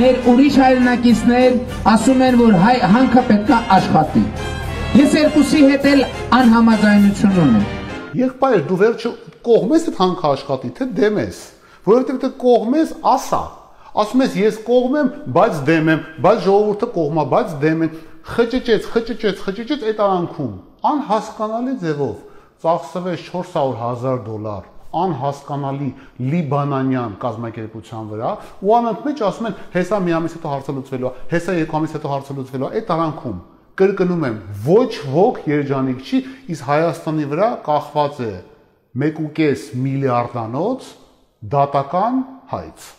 [0.00, 1.58] մեր ուրիշ հայրենակիցներ
[1.92, 4.24] ասում են, որ հայ հանքը պետքա աշխատի։
[5.02, 6.00] Ես երկուսի հետ էլ
[6.40, 7.66] անհամաձայնություն ունեմ։
[8.22, 9.12] Եղբայր, դու վերջը
[9.52, 11.42] կողմես այդ հանքը աշխատի, թե դեմ ես,
[11.92, 13.42] որովհետև դու կողմես, ասա։
[13.92, 17.90] Ասում ես ես կողմ եմ, բայց դեմ եմ, բայց ժողովուրդը կողմա, բայց դեմ են
[18.28, 20.52] խճճեց, խճճեց, խճճեց այդ արանքում
[20.92, 22.16] անհասկանալի ձևով
[22.62, 24.68] ծախսվեց 400.000 դոլար
[25.02, 25.88] անհասկանալի
[26.32, 28.32] լիբանանյան կազմակերպության վրա
[28.62, 31.94] ու անոնք մեջ ասում են հեսա մի ամիս հետո հարցը լուծվելու է հեսա երկու ամիս
[31.96, 33.38] հետո հարցը լուծվելու է այդ արանքում
[33.82, 36.18] կրկնում եմ ոչ ոք երջանիկ չի
[36.52, 38.32] իսկ Հայաստանի վրա կախված է
[38.92, 40.90] 1.5 միլիարդանոց
[41.56, 42.18] դատական
[42.52, 42.90] հայց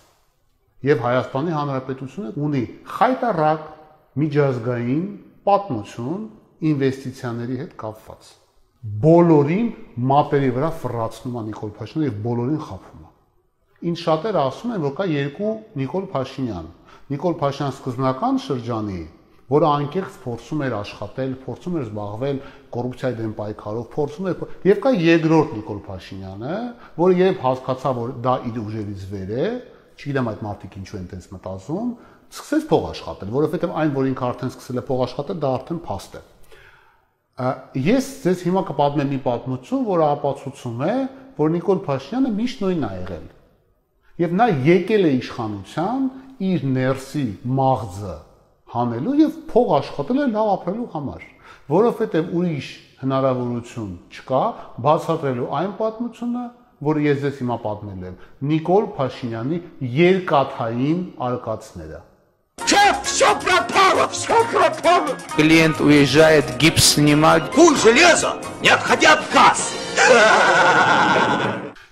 [0.90, 2.64] եւ Հայաստանի Հանրապետությունը ունի
[2.98, 3.70] խայտարակ
[4.22, 5.06] միջազգային
[5.48, 6.26] պատմություն
[6.70, 8.28] ինվեստիցիաների հետ կապված։
[9.04, 9.72] Բոլորին
[10.12, 13.12] մատերի վրա ֆռացնում է Նիկոլ Փաշինյանը եւ բոլորին խափում է։
[13.90, 16.70] Ինչ շատերը ասում են, որ կա երկու Նիկոլ Փաշինյան։
[17.14, 19.02] Նիկոլ Փաշինյան սկզբնական շրջանի,
[19.54, 22.38] որը անկեղծ փորձում էր աշխատել, փորձում էր զբաղվել
[22.74, 26.56] կոռուպցիայի դեմ պայքարով, փորձում էր եւ կա երկրորդ Նիկոլ Փաշինյանը,
[27.04, 29.48] որը երբ հասկացա, որ դա իր ուժերից վեր է,
[29.94, 31.90] չգիտեմ այդ մարդիկ ինչու են տենց մտածում,
[32.34, 36.16] սկսեց փող աշխատել, որովհետև այն, որ ինքը արդեն սկսել է փող աշխատել, դա արդեն փաստ
[36.18, 36.22] է։
[37.84, 40.96] Ես ձեզ հիմա կպատմեմ մի պատմություն, որը ապացուցում է,
[41.38, 43.28] որ Նիկոլ Փաշինյանը միշտ նույնն է եղել։
[44.24, 46.08] Եվ նա եկել է իշխանության
[46.50, 47.26] իր ներսի
[47.60, 48.16] մաղձը
[48.74, 51.28] հանելու եւ փող աշխատել է լավ ապրելու համար,
[51.74, 52.72] որովհետեւ ուրիշ
[53.04, 54.44] հնարավորություն չկա
[54.86, 56.46] բացատրելու այն պատմությունը,
[56.90, 58.18] որը ես ձեզ հիմա պատմել եմ։
[58.54, 59.62] Նիկոլ Փաշինյանի
[59.98, 62.02] երկաթային արկածները
[63.13, 65.17] все пропало, все пропало.
[65.37, 67.51] Клиент уезжает гипс снимать.
[67.53, 69.75] Пуль железо, не отходя от касс.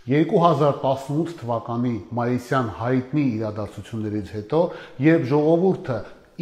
[0.07, 4.61] 2018 թվականի մայիսյան հայտնի իրադարձություններից հետո,
[5.03, 5.97] երբ ժողովուրդը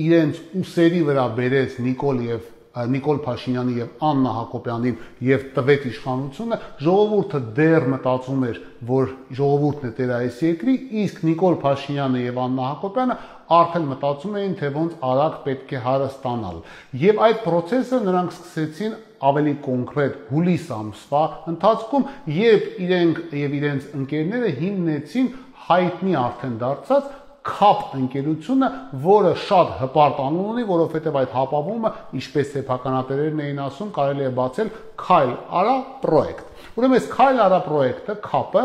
[0.04, 7.40] իրենց ուսերի վրա բերեց Նիկոլ եւ Նիկոլ Փաշինյանի եւ Աննա Հակոբյանին եւ տվեց իշխանությունը, ժողովուրդը
[7.54, 8.58] դեռ մտածում էր,
[8.88, 13.18] որ ժողովուրդն է տեր այս երկրի, իսկ Նիկոլ Փաշինյանը եւ Աննա Հակոբյանը
[13.57, 16.57] արդեն մտածում էին, թե ոնց արագ պետք է հարստանալ։
[17.03, 18.97] Եվ այդ process-ը նրանք սկսեցին
[19.29, 22.05] ավելի կոնկրետ հուլիս ամսվա ընթացքում,
[22.39, 25.31] երբ իրենք եւ իրենց ընկերները հիմնեցին
[25.69, 27.09] հայտնի արդեն դարձած
[27.49, 28.67] CAP ընկերությունը,
[29.03, 34.71] որը շատ հպարտ անուն ունի, որովհետև այդ հապավումը, ինչպես սեփականատերերն էին ասում, կարելի է բացել
[34.99, 38.63] Kyle Ara project։ Ուրեմն այս Քայլ արա պրոյեկտը, կապը,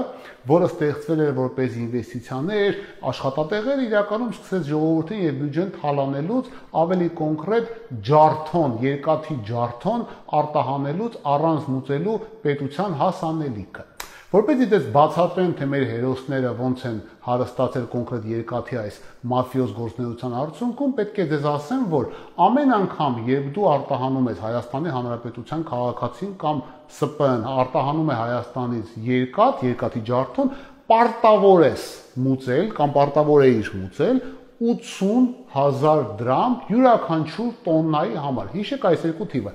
[0.51, 2.77] որը ստեղծվել էր որպես ինվեստիցիաներ,
[3.11, 6.53] աշխատատեղեր, իրականում սկսեց ժողովրդին եւ բյուջեն թալանելուց
[6.85, 7.73] ավելի կոնկրետ
[8.11, 10.07] ջարդոն, երկաթի ջարդոն
[10.43, 13.88] արտահանելուց առանց մուծելու պետության հասանելիքը։
[14.35, 18.97] Որպես դիտես բացատրեմ, թե մեր հերոսները ոնց են հարստացել կոնկրետ երկաթի այս
[19.31, 22.09] մաֆիոզ գործնեության արդյունքում, պետք է դեզ ասեմ, որ
[22.49, 29.64] ամեն անգամ, երբ դու արտահանում ես Հայաստանի Հանրապետության քաղաքացին կամ ՍՊԸ-ն արտահանում է Հայաստանից երկաթ,
[29.68, 30.53] երկաթի ջարդון,
[30.90, 31.85] պարտավոր ես
[32.25, 34.23] մուծել կամ պարտավոր էիր մուծել
[34.64, 39.55] 80000 դրամ յուրաքանչյուր տոննայի համար։ Հիշեք այս երկու թիվը։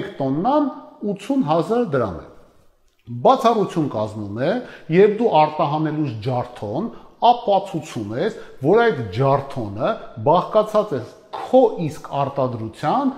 [0.00, 0.68] 1 տոննան
[1.14, 2.26] 80000 դրամ է
[3.10, 4.50] բացառություն կազմում է,
[4.94, 6.84] երբ դու արտահանելուց ջարդոն
[7.30, 9.88] ապացուցում ես, որ այդ ջարդոնը
[10.26, 11.00] բաղկացած է
[11.36, 13.10] քո իսկ արտադրության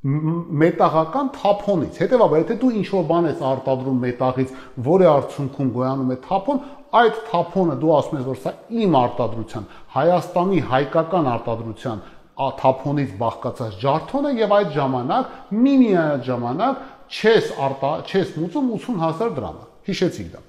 [0.00, 4.54] մետաղական թափոնից։ Հետևաբար, եթե դու ինչ-որ բան ես արտադրում մետաղից,
[4.86, 6.62] որը արդյունքում գոյանում է թափոն,
[7.00, 9.66] այդ թափոնը դու ասում ես, որ սա իմ արտադրության,
[10.00, 12.00] Հայաստանի հայկական արտադրության
[12.40, 19.66] թափոնից բաղկացած ջարդոն է եւ այդ ժամանակ միմիայ ժամանակ չես արտա չես մուծում 80000 դրամը։
[19.90, 20.40] Հիշեցիք դա։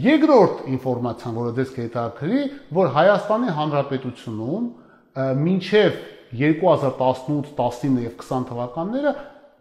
[0.00, 2.40] Երկրորդ ինֆորմացիան, որը դες կհետաքրի,
[2.78, 4.66] որ Հայաստանի Հանրապետությունում
[5.44, 6.00] մինչև
[6.36, 9.12] 2018, 19 եւ 20 թվականները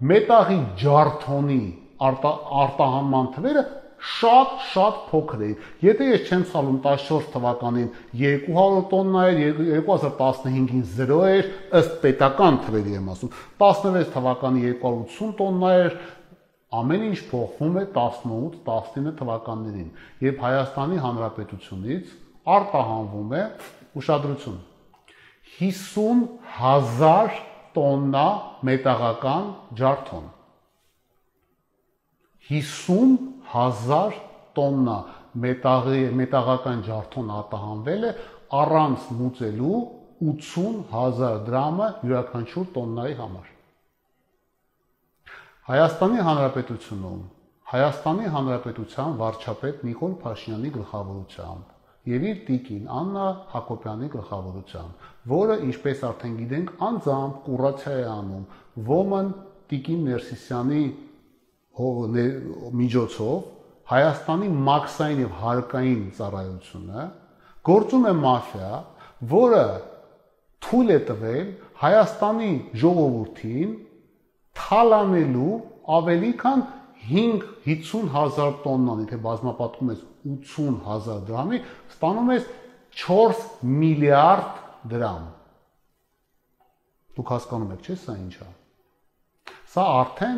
[0.09, 1.61] մետաղի ջարդոնի
[2.09, 2.31] արտա,
[2.63, 3.63] արտահանման թվերը
[4.09, 7.89] շատ-շատ փոքր էին։ Եթե ես չեմ սխալվում 14 թվականին
[8.21, 11.49] 200 տոննա էր, 2015-ին 0 էր,
[11.81, 15.99] ըստ պետական թվերի եմ ասում։ 16 թվականի 280 տոննա էր,
[16.69, 19.87] Ամեն ինչ փոխվում է 18-19 թվականներին,
[20.21, 22.11] երբ Հայաստանի Հանրապետությունից
[22.59, 23.41] արտահանվում է
[23.97, 24.59] ուշադրություն
[25.57, 27.39] 50000
[27.77, 28.25] տոննա
[28.69, 29.47] մետաղական
[29.79, 30.27] ջարդոն
[32.49, 34.19] 50000
[34.59, 34.97] տոննա
[35.45, 38.13] մետաղի մետաղական ջարդոն արտահանվել է
[38.59, 39.79] առանց մուծելու
[40.29, 43.51] 80000 դրամը յուրաքանչյուր տոննայի համար
[45.69, 47.19] Հայաստանի Հանրապետությունում
[47.73, 56.35] Հայաստանի Հանրապետության վարչապետ Նիկոլ Փաշինյանի գլխավորությամբ եւ իր տիկին Աննա Հակոբյանի գլխավորությամբ, որը ինչպես արդեն
[56.39, 58.45] գիտենք, անձամբ կուրացիա է անում
[58.89, 59.31] ոմն
[59.69, 60.83] տիկին Ներսիսյանի
[62.79, 63.37] միջոցով
[63.89, 67.05] Հայաստանի մաքսային եւ հարկային ծառայությունը
[67.69, 68.71] գործում է մաֆիա,
[69.33, 69.63] որը
[70.65, 71.47] թույլ է տվել
[71.79, 72.51] Հայաստանի
[72.83, 73.71] ժողովրդին
[74.59, 75.55] թալանելու
[75.99, 76.63] ավելի քան
[77.07, 81.59] 5-50000 տոննան, եթե բազմապատկում ես 80000 դրամի,
[81.93, 82.49] ստանում ես
[83.03, 83.43] 4
[83.79, 84.59] միլիարդ
[84.93, 85.23] դրամ։
[87.19, 88.49] Դուք հասկանում եք, չէ՞, սա ինչ է։
[89.69, 90.37] Սա արդեն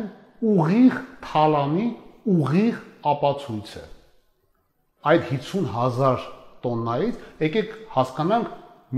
[0.52, 0.96] ուղիղ
[1.26, 1.88] թալանի
[2.36, 2.80] ուղիղ
[3.12, 3.84] ապացույց է։
[5.12, 6.26] Այդ 50000
[6.62, 8.50] տոննայից եկեք հասկանանք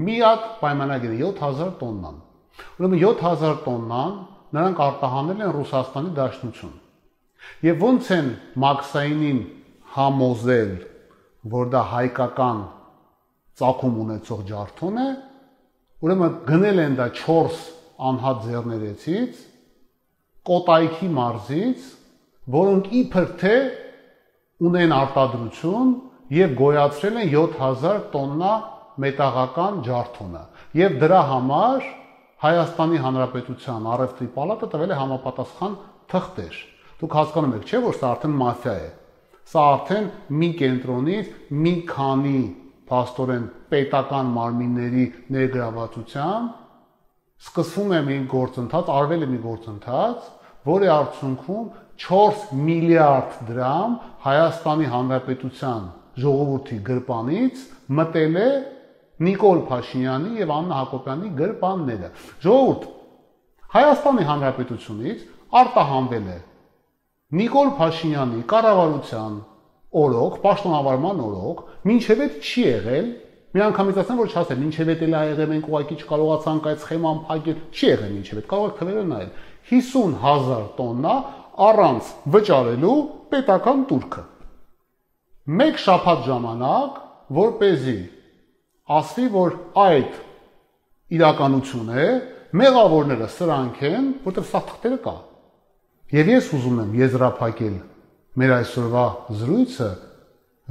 [0.05, 2.16] մի հատ պայմանագիրը 7000 տոննան։
[2.79, 4.16] Ուրեմն 7000 տոննան
[4.55, 6.74] նրանք արտահանել են Ռուսաստանի Դաշնություն։
[7.64, 8.30] Եվ ոնց են
[8.64, 9.40] Մաքսայինին
[9.94, 10.74] համոզել,
[11.54, 12.61] որ դա հայկական
[13.61, 15.09] ցակում ունեցող ջարդոն է,
[16.04, 17.59] ուրեմն գնել են դա 4
[18.11, 19.42] անհատ ձեռներեցից,
[20.44, 21.85] Կոտայքի մարզից,
[22.52, 23.54] որոնք իբր թե
[24.68, 25.94] ունեն արտադրություն
[26.35, 28.52] եւ գոյացրել են 7000 տոննա
[29.04, 30.42] մետաղական ջարդոնը։
[30.80, 31.88] Եվ դրա համար
[32.44, 35.76] Հայաստանի Հանրապետության առևտրի պալատը տվել է համապատասխան
[36.12, 36.57] թղթեր։
[37.04, 38.84] Դուք հասկանում եք, չէ՞ որ սա արդեն մաֆիա է։
[39.44, 40.04] Սա արդեն
[40.40, 41.32] մի կենտրոնից
[41.64, 42.38] մի քանի
[42.88, 43.42] փաստորեն
[43.74, 45.04] պետական մարմինների
[45.36, 50.30] ներգրավվածությամբ սկսվում է մի գործընթաց, արվել է մի գործընթաց,
[50.70, 51.66] որի արդյունքում
[52.06, 55.84] 4 միլիարդ դրամ Հայաստանի Հանրապետության
[56.24, 57.68] ժողովրդի գրպանից
[58.00, 58.48] մտել է
[59.28, 62.10] Նիկոլ Փաշինյանի եւ Աննա Հակոբյանի գրպանները։
[62.48, 62.90] Ժողովուրդ
[63.76, 66.40] Հայաստանի Հանրապետությունից արտահանվել է
[67.34, 69.36] Նիկոլ Փաշինյանի կառավարության
[70.04, 71.62] օրոք, պաշտոնավարման օրոք,
[71.94, 73.08] ինչև է չի եղել,
[73.54, 77.58] մի անգամից ասեմ, որ չասեմ, ինչև է դա եղել, մենք ուղղակի չկարողացանք այդ սխեման փակել,
[77.74, 79.30] չի եղել ինչև է, կարող եք թվերը նայել։
[79.70, 81.14] 50000 տոննա
[81.64, 82.96] առանց վճարելու
[83.34, 84.24] պետական турքը։
[85.44, 86.98] Մեկ շաբաթ ժամանակ,
[87.38, 87.98] որ เป զի
[88.84, 90.18] ասվի, որ այդ
[91.14, 92.08] իրականություն է,
[92.58, 95.14] մեղավորները սրանք են, որտեղ սա թղթերը կա։
[96.14, 97.79] Եվ ես ուզում եմ եզրափակել
[98.40, 99.07] մեր այսօրվա
[99.40, 99.92] զրույցը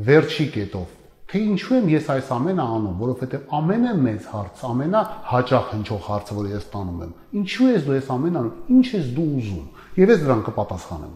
[0.08, 1.00] վերջի կետով
[1.34, 6.68] թե ինչու եմ ես այս ամենը անում, որովհետև ամենամեծ հարց, ամենահաճախ հնչող հարցը, որ ես
[6.74, 9.66] տանում եմ, ինչու ես դու այս ամենը անում, ինչ ես դու ուզում։
[9.98, 11.16] Եվ ես դրան կպատասխանեմ։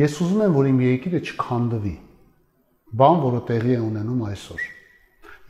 [0.00, 1.94] Ես ուզում եմ, որ իմ երկիրը չքանդվի։
[3.04, 4.68] Բան, որը տեղի է ունենում այսօր։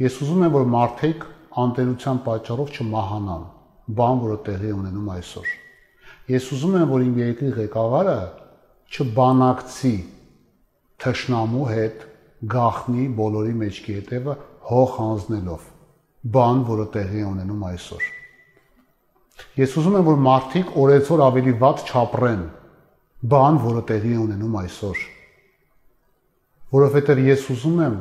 [0.02, 1.28] Ես ուզում եմ, որ մարդիկ
[1.64, 3.44] անտերության պատճառով չմահանան։
[3.94, 5.54] Բան, որը տեղի է ունենում այսօր։
[6.24, 8.18] Ես ուզում եմ, որ իմ երկրի ղեկավարը
[8.94, 9.94] չբանակցի
[11.04, 12.04] թշնամու հետ
[12.54, 14.36] գախնի բոլորի մեջքի հետևը
[14.70, 15.66] հող հանձնելով
[16.34, 18.06] բան, որը տեղի ունենում այսօր։
[19.60, 22.44] Ես ուզում եմ, որ մարդիկ օրեցօր ավելի վատ չապրեն
[23.34, 25.02] բան, որը տեղի ունենում այսօր։
[26.74, 27.98] Որովհետև ես ուզում եմ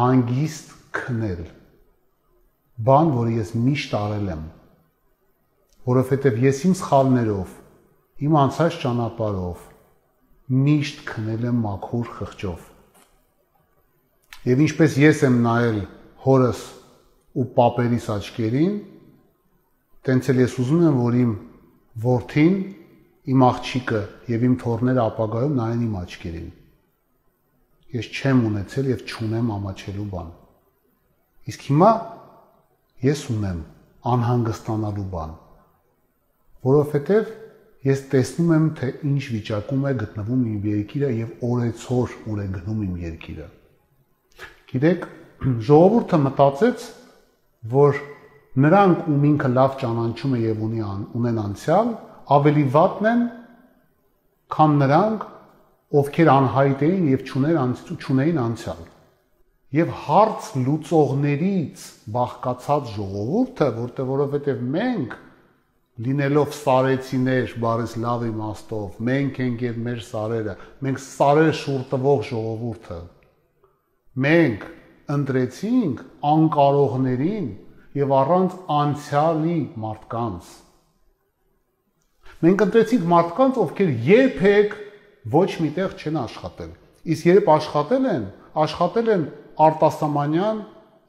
[0.00, 1.42] հանգիստ քնել։
[2.88, 4.48] Բան, որը ես միշտ արել եմ։
[5.88, 7.54] Որովհետև ես իմ սխալներով,
[8.26, 9.64] իմ անցած ճանապարհով
[10.60, 12.68] միշտ քնել եմ մաքուր խղճով
[14.40, 15.78] Եվ ինչպես ես եմ նայել
[16.24, 16.60] հորս
[17.36, 18.70] ու պապերիս աչքերին,
[20.08, 21.34] տենց էլ ես ուզում եմ, որ իմ
[22.04, 22.54] որդին,
[23.34, 24.00] իմ աղջիկը
[24.32, 26.48] եւ իմ թորները ապագայում նայեն իմ աչքերին։
[28.00, 30.32] Ես չեմ ունեցել եւ չունեմ ամաչելու բան։
[31.52, 31.92] Իսկ հիմա
[33.10, 33.60] ես ունեմ
[34.14, 35.36] անհանգստանալու բան,
[36.66, 37.30] որովհետեւ
[37.86, 42.82] ես տեսնում եմ, թե ինչ վիճակում է գտնվում իմ երկիրը եւ օրեցօր ուր է գնում
[42.86, 43.46] իմ երկիրը։
[44.72, 45.06] Գիտեք,
[45.70, 46.86] ժողովուրդը մտածեց,
[47.74, 48.00] որ
[48.64, 50.84] նրանք, ում ինքը լավ ճանաչում է եւ ունի
[51.20, 51.90] ունեն անցյալ,
[52.36, 53.24] ավելի վատն են,
[54.50, 55.26] քան նրանք,
[56.00, 57.56] ովքեր անհայտ էին եւ ճուներ
[58.04, 58.84] ճունեին անցյալ։
[59.70, 61.82] Եւ հարց լուծողներից
[62.14, 65.16] բաղկացած ժողովուրդը, որտեղ որովհետեւ մենք
[66.00, 73.00] լինելով սարեցիներ, բարես լավ իմաստով, մենք ենք եւ մեր սարերը, մենք սարեր շուռ տվող ժողովուրդը
[74.18, 74.64] Մենք
[75.14, 77.44] ընտրեցինք անկարողներին
[77.94, 80.48] եւ առանց անցյալի մարդկանց։
[82.42, 84.74] Մենք ընտրեցինք մարդկանց, ովքեր երբեք
[85.36, 86.72] ոչ միտեղ չեն աշխատել։
[87.14, 88.26] Իսկ երբ աշխատել են,
[88.66, 89.24] աշխատել են
[89.70, 90.60] արտասահմանյան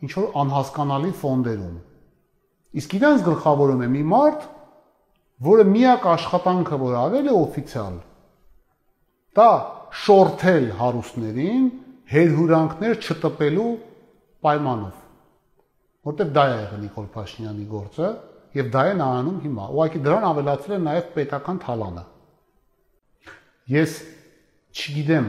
[0.06, 1.75] ինչ որ անհասկանալի ֆոնդերում։
[2.82, 4.45] Իսկ իրանց գլխավորում է մի մարդ,
[5.41, 7.95] որը միակ աշխատանքը որ արել է օֆիցիալ,
[9.38, 9.51] դա
[10.01, 11.69] շորթել հարուստներին
[12.12, 13.69] հերհուրանքներ չտպելու
[14.45, 14.99] պայմանով։
[16.12, 18.10] Որտեվ դա է եղել Նիկոլ Փաշինյանի գործը
[18.58, 22.04] եւ դա է նա անում հիմա։ Ուղղակի դրան ավելացել է նաեւ պետական թալանը։
[23.71, 23.93] Ես
[24.71, 25.27] չգիտեմ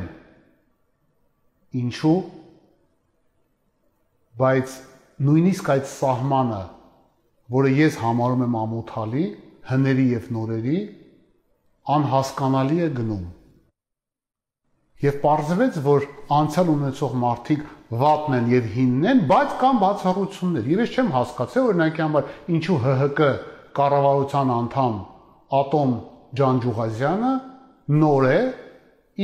[1.82, 2.16] ինչու
[4.42, 4.76] բայց
[5.22, 6.60] նույնիսկ այդ սահմանը,
[7.52, 9.24] որը ես համարում եմ ամոթալի,
[9.70, 10.80] հների եւ նորերի,
[11.96, 13.30] անհասկանալի է գնում
[15.02, 17.62] Եվ պարզվեց, որ անցյալ ունեցող մարդիկ
[18.02, 22.76] վատն են եւ հինն են, բայց կան բացառություններ։ Եվ ես չեմ հասկացել օրինակի համար ինչու
[22.82, 23.30] ՀՀԿ
[23.78, 24.94] կառավարության անդամ
[25.58, 25.96] Ատոմ
[26.38, 27.32] Ջանջուղազյանը
[27.98, 28.38] նոր է,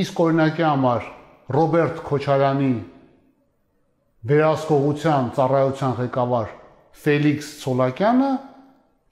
[0.03, 1.07] իսկ օրինակի համար
[1.59, 2.73] Ռոբերտ Քոչարյանի
[4.29, 6.51] վերահսկողության ծառայության ղեկավար
[7.07, 8.33] Ֆելիքս Ցոլակյանը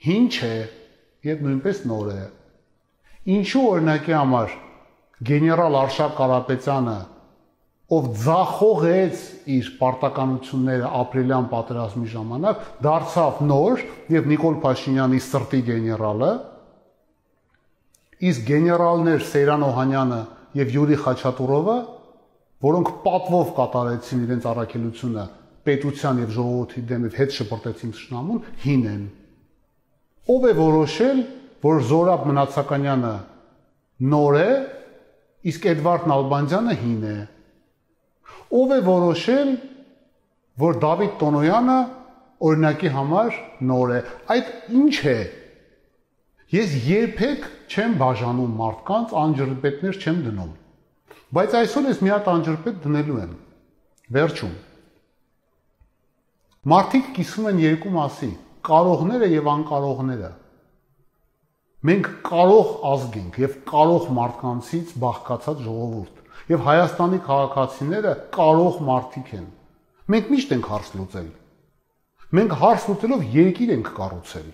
[0.07, 0.55] հին չէ
[1.27, 2.25] եւ նույնպես նոր է։
[3.37, 4.57] Ինչու օրինակի համար
[5.27, 6.97] գեներալ Արշակ Կարապետյանը,
[7.97, 9.21] ով ձախողեց
[9.57, 13.85] իր պարտականությունները ապրիլյան պատերազմի ժամանակ, դարձավ նոր
[14.17, 16.31] եւ Նիկոլ Փաշինյանի սրտի գեներալը,
[18.27, 20.21] իսկ գեներալներ Սեյրան Օհանյանը
[20.57, 21.77] եւ Յուրի Խաչատուրովը,
[22.67, 25.25] որոնք պատվով կատարեցին իրենց առաքելությունը
[25.67, 29.03] պետության եւ ժողովրդի դեմ հետ շպրտեցին ճշնամուն, հին են։
[30.27, 31.19] Ով է որոշել,
[31.63, 33.15] որ Զորաբ Մնացականյանը
[34.11, 34.51] նոր է,
[35.47, 37.17] իսկ Էդվարդ Նալբանդյանը հին է։
[38.59, 39.51] Ով է որոշել,
[40.67, 41.79] որ Դավիթ Տոնոյանը
[42.47, 43.39] օրինակի համար
[43.71, 44.01] նոր է։
[44.35, 45.19] Այդ ինչ է։
[46.57, 50.53] Ես երբեք չեմ բաժանում մարդկանց, անջրպետներ չեմ դնում։
[51.37, 53.33] Բայց այսօր ես մի հատ անջրպետ դնելու եմ։
[54.17, 54.53] Վերջում։
[56.71, 58.31] Մարդիկ կիսվում են երկու մասի՝
[58.67, 60.31] կարողները եւ անկարողները։
[61.87, 69.45] Մենք կարող ազգ ենք եւ կարող մարդկանցից բաղկացած ժողովուրդ։ Եվ Հայաստանի քաղաքացիները կարող մարդիկ են։
[70.15, 71.29] Մենք միշտ ենք հարց լուծել։
[72.37, 74.49] Մենք հարց լուծելով երկիր ենք կառուցել։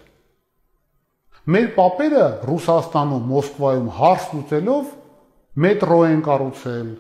[1.53, 4.91] Մեր papերը Ռուսաստանում, Մոսկվայում հարց լուծելով
[5.63, 6.91] մետրո են կառուցել,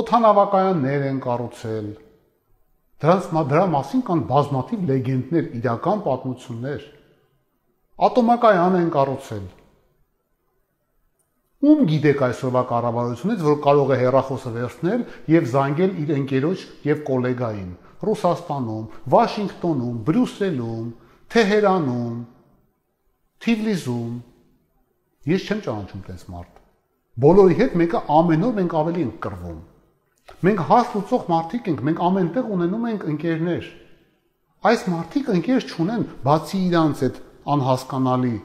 [0.00, 1.90] օթանավակայաններ են կառուցել։
[3.00, 6.82] Դրանց դրա մասին կան բազմաթիվ լեգենդներ, իրական պատմություններ։
[8.10, 9.46] Ատոմակայան են կառուցել։
[11.60, 17.72] Ում գիտեք այսօրվա կառավարությունից, որ կարող է հերախոսը վերցնել եւ զանգել իր ընկերոջ եւ գոլեգային
[18.00, 20.86] Ռուսաստանում, Վաշինգտոնում, Բրյուսելում,
[21.34, 22.14] Թեհերանում,
[23.44, 24.14] Թիֆլիսում։
[25.30, 26.56] Ես չեմ ճանաչում տես մարդ։
[27.24, 29.60] Բոլորի հետ մեկը ամեն օր մենք ավելի ենք կռվում։
[30.40, 33.66] Մենք հաս լուծող մարդիկ ենք, մենք ամենտեղ ունենում ենք ընկերներ։
[34.70, 37.20] Այս մարդիկ ընկեր չունեն, բացի իրանց այդ
[37.54, 38.36] անհասկանալի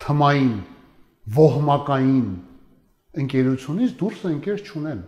[0.00, 0.54] թմային,
[1.36, 2.28] ոհմակային
[3.20, 5.02] ընկերությունից դուրս ընկեր չունեն։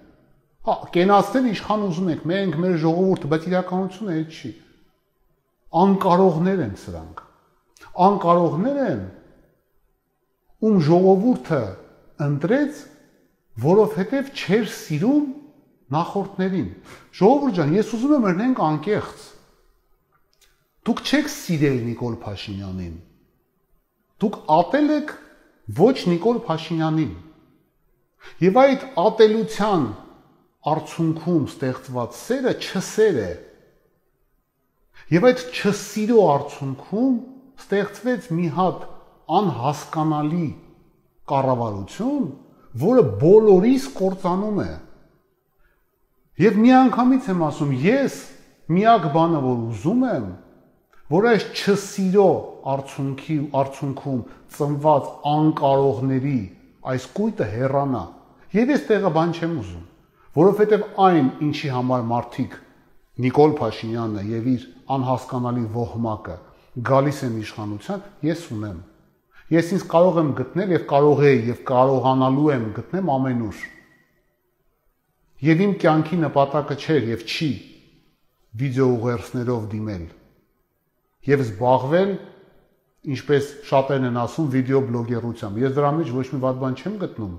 [0.62, 4.51] Հա, կենացնել իշխան ուզում եք, մենք մեր ժողովուրդը, բայց իրականությունը այդ չի։
[5.83, 7.23] Անկարողներ են սրանք։
[8.07, 9.03] Անկարողներ են,
[10.62, 11.62] ում ժողովուրդը
[12.29, 12.83] ընտրեց,
[13.60, 15.24] որովհետև չեր սիրում
[15.92, 16.68] նախորդներին։
[17.18, 19.26] Ժողովուրդ ջան, ես ուզում եմ ըրնենք անկեղծ։
[20.88, 22.94] Դուք չեք սիրել Նիկոլ Փաշինյանին։
[24.22, 25.12] Դուք ատել եք
[25.82, 27.12] ոչ Նիկոլ Փաշինյանին։
[28.42, 29.84] Եվ այդ ատելության
[30.72, 33.30] արդյունքում ստեղծված սերը չսեր է։
[35.12, 37.16] Եվ այդ չսիրո արդյունքում
[37.62, 38.86] ստեղծվեց մի հատ
[39.38, 40.48] անհասկանալի
[41.32, 42.24] կառավարություն,
[42.80, 44.70] որը բոլորիս կործանում է։
[46.42, 48.16] Եվ միանգամից եմ ասում, ես
[48.72, 50.26] միակ բանը, որ ուզում եմ,
[51.12, 52.28] որ այս չսիրո
[52.72, 54.20] արդյունքի արդյունքում
[54.56, 56.38] ծնված անկարողների
[56.92, 58.04] այս կույտը հեռանա։
[58.56, 59.85] Եվ ես տեղը բան չեմ ուզում,
[60.38, 62.56] որովհետև այն, ինչի համար մարդիկ
[63.22, 64.62] Նիկոլ Փաշինյանը եւ իր
[64.96, 66.37] անհասկանալի ոհմակը
[66.88, 68.78] գալիս են իշխանության, ես ունեմ։
[69.52, 73.62] Ես ինձ կարող եմ գտնել եւ կարող եի եւ կարողանալու եմ գտնեմ ամենուր։
[75.42, 77.52] Եվ իմ կյանքի նպատակը չէր եւ չի
[78.62, 80.04] վիդեո ուղերձներով դիմել
[81.26, 82.12] եւ զբաղվել,
[83.12, 87.36] ինչպես շատերն են ասում, վիդեո բլոգերությամբ։ Ես դրա մեջ ոչ մի վատ բան չեմ գտնում,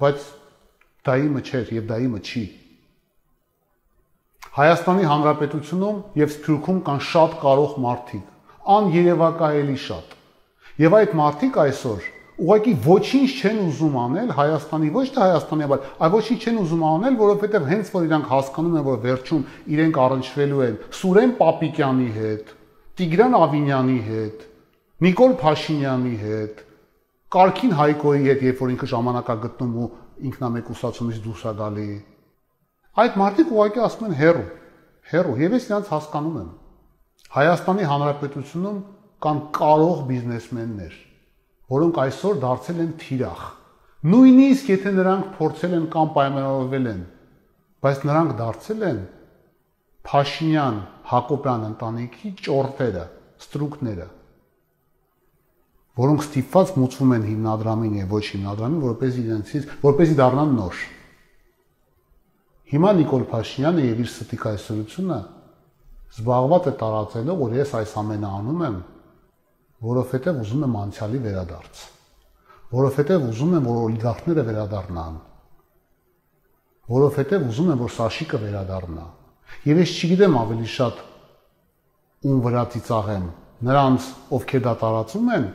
[0.00, 0.26] բայց
[1.08, 2.44] դա իմը չէր եւ դա իմը չի։
[4.54, 8.28] Հայաստանի Հանրապետությունում եւ Սփյուռքում կան շատ կարող մարդիկ,
[8.74, 10.13] աներևակայելի շատ։
[10.74, 16.08] Եվ այդ մարդիկ այսօր ուղղակի ոչինչ չեն ուզում անել Հայաստանի ոչ թե Հայաստանի, բայց այ
[16.14, 20.74] ոչինչ չեն ուզում անել, որովհետև հենց որ իրանք հասկանում են, որ վերջում իրենք առնչվելու են
[20.98, 22.50] Սուրեն Պապիկյանի հետ,
[22.98, 24.42] Տիգրան Ավինյանի հետ,
[25.04, 26.64] Նիկոլ Փաշինյանի հետ,
[27.34, 29.88] Կարքին Հայկոյի հետ, երբ որ ինքը ժամանակա գտնում ու
[30.26, 31.86] ինքնամեկուսացումից դուրս է գալի։
[33.04, 34.44] Այդ մարդիկ ուղղակի ասում են հերո,
[35.14, 36.50] հերո, եւ ես նրանց հասկանում եմ։
[37.34, 38.78] Հայաստանի Հանրապետությունում
[39.24, 40.96] կան կարող բիզնեսմեններ,
[41.74, 43.44] որոնք այսօր դարձել են թիրախ։
[44.04, 47.04] Նույնիսկ եթե նրանք փորձել են կամ պայմանավորվել են,
[47.84, 48.98] բայց նրանք դարձել են
[50.04, 50.76] Փաշինյան
[51.08, 53.04] Հակոբյան ընտանիքի ճորտերը,
[53.40, 54.08] ստրուկները,
[56.04, 60.80] որոնք ստիպված մուծվում են հիմնադրամին եւ ոչ հիմնադրամին, որպես իրենցից, որպեսի դառնան նոր։
[62.74, 65.20] Հիմա Նիկոլ Փաշինյանը եւ իր ստիկայսությունը
[66.14, 68.76] զբաղված է տարածելով, որ ես այս ամենը անում եմ
[69.84, 71.82] որովհետև ուզում եմ անցյալի վերադարձ,
[72.74, 75.16] որովհետև ուզում եմ, որ օլիգարխները վերադառնան,
[76.94, 79.04] որովհետև ուզում եմ, որ Սաշիկը վերադառնա։
[79.64, 81.02] Եվ ես չգիտեմ ավելի շատ
[82.24, 83.26] ում վրա ծիծաղեմ,
[83.68, 84.08] նրանց,
[84.38, 85.46] ովքեր դա տարածում են,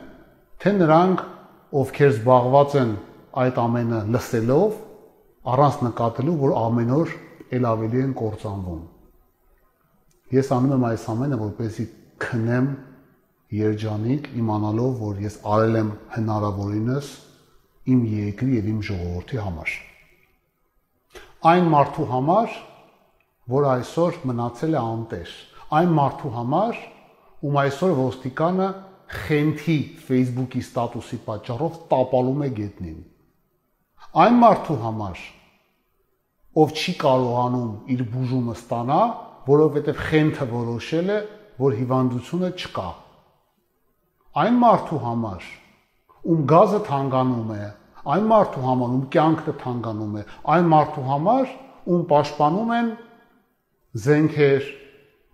[0.60, 1.24] թե նրանք,
[1.80, 2.94] ովքեր զբաղված են
[3.40, 4.78] այդ ամենը լսելով,
[5.50, 7.12] առանց նկատելու, որ ամեն օր
[7.56, 8.80] ել ավելի են կործանվում։
[10.30, 11.86] Ես անում եմ այս ամենը, որպեսզի
[12.22, 12.66] քնեմ
[13.50, 17.08] երջանիկ իմանալով, որ ես արել եմ հնարավորինս
[17.90, 19.72] իմ երկրի եւ իմ ժողովրդի համար։
[21.50, 22.54] Այն մարդու համար,
[23.50, 25.34] որ այսօր մնացել է անտեր,
[25.80, 26.80] այն մարդու համար,
[27.40, 28.70] ում այսօր ոստիկանը
[29.10, 32.98] խենթի Facebook-ի ստատուսի պատճառով տապալում է գետնին։
[34.20, 35.22] Այն մարդու համար,
[36.60, 39.02] ով չի կարողանում իր բուժումը ստանա,
[39.50, 41.18] որովհետև խենթը որոշել է,
[41.60, 42.88] որ հիվանդությունը չկա։
[44.38, 45.46] Այն մարդու համար,
[46.30, 47.64] ում գազը թանգանում է,
[48.14, 50.22] այն մարդու համար, ում կյանքը թանգանում է,
[50.54, 51.54] այն մարդու համար,
[51.90, 52.90] ում պաշտպանում են
[54.04, 54.68] զենքեր,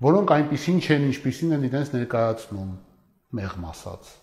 [0.07, 2.71] որոնք այնպեսին չեն, ինչպեսին են իրենց ներկայացնում
[3.37, 4.15] մեղմ ասած։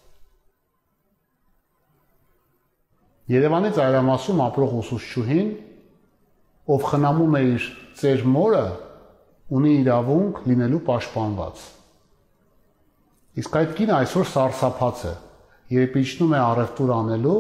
[3.34, 5.54] Երևանի ծայրամասում ապրող ուսուցչուհին,
[6.74, 7.70] ով խնամում է իր
[8.02, 8.66] ծեր մորը,
[9.54, 11.64] ունի իրավունք լինելու պաշտպանված։
[13.42, 15.14] Իսկ այդ կինը այսօր սարսափած է,
[15.74, 17.38] երբ իջնում է առևտուր անելու,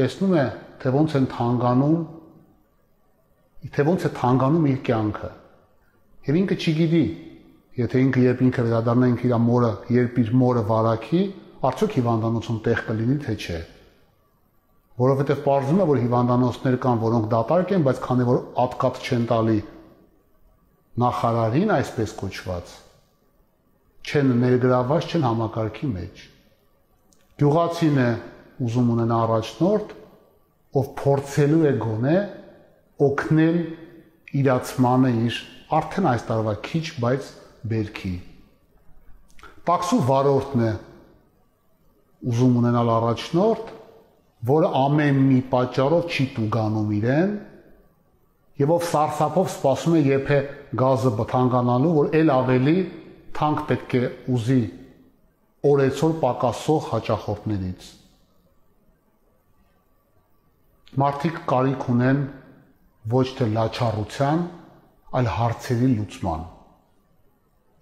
[0.00, 0.44] տեսնում է,
[0.80, 1.98] թե ոնց են թանգանում,
[3.74, 5.30] թե ոնց է թանգանում իր կյանքը։
[6.30, 7.04] Եվ ինքը չգիտի,
[7.80, 11.20] Եթե ինքը երբ ինքը վերադառնա ինքը իր մորը, երբ իր մորը վարակի,
[11.68, 13.60] արդյոք հիվանդանոցում տեղ կլինի թե չէ։
[15.00, 19.56] Որովհետև ողջում է, որ հիվանդանոցներ կան, որոնք դատարկ են, բայց քանի որ ատկատ չեն տալի
[21.00, 22.74] նախարարին այսպես կոչված,
[24.06, 26.22] չեն ներգրաված, չեն համակարգի մեջ։
[27.40, 28.10] Գյուղացին է
[28.66, 29.92] ուզում ունենա առաջնորդ,
[30.80, 32.16] ով փորձելու է գոնե
[33.06, 33.58] օգնել
[34.40, 35.38] իրացմանը իր
[35.80, 37.28] արդեն այս տարվա քիչ, բայց
[37.70, 38.14] բերքի։
[39.70, 40.72] Տաքսու վարորդն է
[42.30, 43.70] ուզում ունենալ առաջնորդ,
[44.50, 47.32] որը ամեն մի պատճառով չի տուգանում իրեն
[48.60, 50.40] եւ ով սարսափով սպասում է է
[50.80, 52.76] գազը բթանկանալու, որ ել ավելի
[53.38, 54.02] թանկ պետք է
[54.36, 54.60] ուզի
[55.70, 57.90] օրեցօր պակասող հաճախորդներից։
[61.00, 62.22] Մարդիկ կարիք ունեն
[63.14, 64.48] ոչ թե լաչառության,
[65.20, 66.48] այլ հարցերի լուծման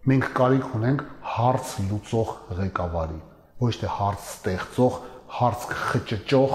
[0.09, 1.01] մենք կարիք ունենք
[1.35, 2.29] հարց լուծող
[2.59, 3.17] ղեկավարի,
[3.61, 4.95] ոչ թե հարց ստեղծող,
[5.39, 6.55] հարց խճճող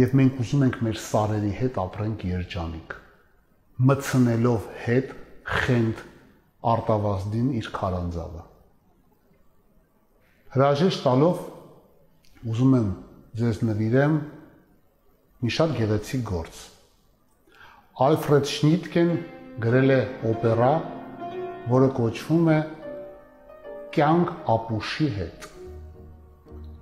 [0.00, 2.96] եւ մենք ուզում ենք մեր սարերի հետ ապրենք երջանիկ
[3.90, 5.12] մցնելով հետ
[5.60, 6.02] խենթ
[6.74, 8.44] արտավազդին իր քարանձավը
[10.56, 11.42] հրաժեշտ տալով
[12.50, 12.88] ուզում եմ
[13.40, 14.16] ձեզ նվիրեմ
[15.40, 16.62] մի շատ գեղեցիկ գործ
[18.00, 19.10] Ալֆրեդ Շնիտկեն
[19.60, 20.00] գրել է
[20.30, 20.72] օպերա
[21.68, 22.58] որը կոչվում է
[23.94, 25.46] կյանք ապուշի հետ։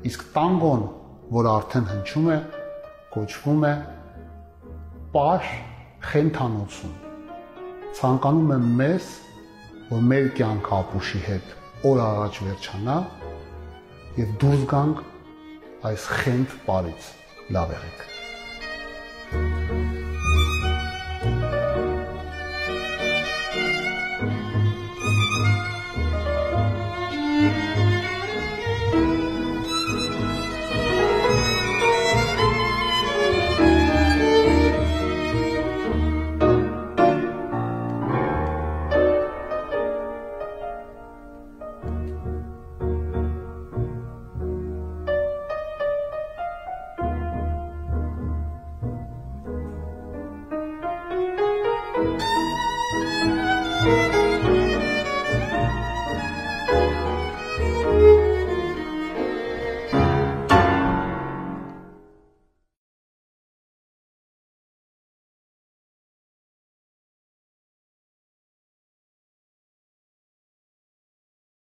[0.09, 0.85] Իսկ տանգոն,
[1.35, 2.37] որը արդեն հնչում է,
[3.15, 3.73] կոչվում է
[5.17, 5.49] պար
[6.13, 6.95] խենթանոցում։
[7.99, 9.09] Ցանկանում եմ մեզ,
[9.89, 11.55] որ մեր կյանք ապուշի հետ
[11.89, 12.97] օր առաջ վերջանա
[14.19, 15.03] եւ դուրս գանք
[15.93, 17.11] այս խենթ բարից։
[17.57, 18.18] Լավ եղեք։